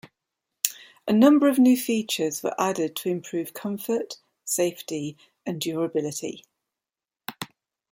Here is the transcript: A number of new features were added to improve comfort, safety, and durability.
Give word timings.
A 1.07 1.13
number 1.13 1.47
of 1.47 1.59
new 1.59 1.77
features 1.77 2.41
were 2.41 2.59
added 2.59 2.95
to 2.95 3.09
improve 3.09 3.53
comfort, 3.53 4.17
safety, 4.43 5.15
and 5.45 5.61
durability. 5.61 6.43